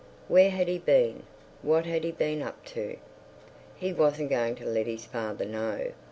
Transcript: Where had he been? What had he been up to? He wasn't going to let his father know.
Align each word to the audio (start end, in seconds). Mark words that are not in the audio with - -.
Where 0.27 0.49
had 0.49 0.67
he 0.67 0.79
been? 0.79 1.21
What 1.61 1.85
had 1.85 2.03
he 2.03 2.11
been 2.11 2.41
up 2.41 2.65
to? 2.73 2.97
He 3.75 3.93
wasn't 3.93 4.31
going 4.31 4.55
to 4.55 4.65
let 4.65 4.87
his 4.87 5.05
father 5.05 5.45
know. 5.45 5.91